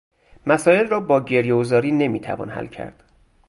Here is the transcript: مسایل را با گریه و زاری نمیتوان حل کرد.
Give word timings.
مسایل 0.45 0.87
را 0.87 0.99
با 0.99 1.19
گریه 1.23 1.53
و 1.53 1.63
زاری 1.63 1.91
نمیتوان 1.91 2.49
حل 2.49 2.67
کرد. 2.67 3.03